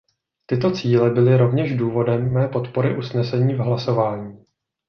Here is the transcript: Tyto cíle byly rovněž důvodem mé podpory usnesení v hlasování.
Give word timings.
Tyto 0.45 0.71
cíle 0.71 1.09
byly 1.09 1.37
rovněž 1.37 1.77
důvodem 1.77 2.33
mé 2.33 2.47
podpory 2.47 2.97
usnesení 2.97 3.53
v 3.53 3.57
hlasování. 3.57 4.45